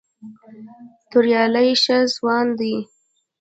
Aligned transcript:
توریالی 1.11 1.69
ښه 1.83 1.97
ځوان 2.15 2.47
دی. 2.59 2.75